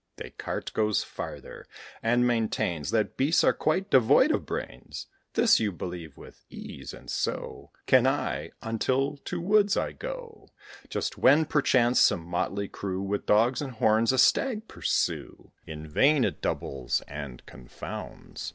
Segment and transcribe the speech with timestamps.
[0.17, 1.67] Descartes goes farther,
[2.01, 5.05] and maintains That beasts are quite devoid of brains.
[5.35, 10.49] This you believe with ease, and so Can I, until to woods I go,
[10.89, 15.51] Just when, perchance, some motley crew, With dogs and horns, a stag pursue.
[15.67, 18.49] In vain it doubles, and confounds.